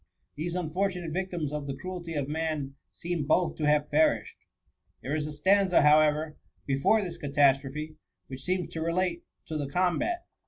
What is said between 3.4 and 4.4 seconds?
to have perished.